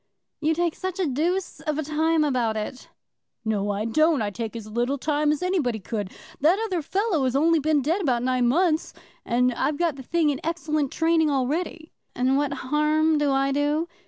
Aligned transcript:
"You 0.39 0.55
take 0.55 0.73
such 0.73 0.99
a 0.99 1.05
deuce 1.05 1.59
of 1.59 1.77
a 1.77 1.83
time 1.83 2.23
about 2.23 2.57
it." 2.57 2.89
"No, 3.45 3.69
I 3.69 3.85
don't. 3.85 4.19
I 4.19 4.31
take 4.31 4.55
as 4.55 4.65
little 4.65 4.97
time 4.97 5.31
as 5.31 5.43
anybody 5.43 5.77
could. 5.77 6.09
That 6.39 6.57
other 6.65 6.81
fellow 6.81 7.23
has 7.25 7.35
only 7.35 7.59
been 7.59 7.83
dead 7.83 8.01
about 8.01 8.23
nine 8.23 8.47
months, 8.47 8.95
and 9.25 9.53
I've 9.53 9.77
got 9.77 9.97
the 9.97 10.01
thing 10.01 10.31
in 10.31 10.41
excellent 10.43 10.91
training 10.91 11.29
already." 11.29 11.91
"And 12.15 12.35
what 12.35 12.51
harm 12.51 13.19
do 13.19 13.31
I 13.31 13.51
do?" 13.51 13.87